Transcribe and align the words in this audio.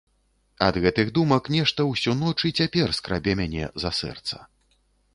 Ад 0.67 0.79
гэтых 0.85 1.11
думак 1.17 1.51
нешта 1.57 1.87
ўсю 1.91 2.17
ноч 2.23 2.35
і 2.51 2.53
цяпер 2.63 2.97
скрабе 3.01 3.39
мяне 3.45 3.73
за 3.85 3.97
сэрца. 4.03 4.47